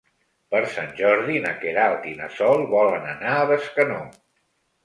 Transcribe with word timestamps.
Per 0.53 0.61
Sant 0.77 0.89
Jordi 1.01 1.35
na 1.43 1.51
Queralt 1.65 2.09
i 2.13 2.15
na 2.21 2.31
Sol 2.39 2.65
volen 2.75 3.07
anar 3.15 3.35
a 3.43 3.47
Bescanó. 3.55 4.01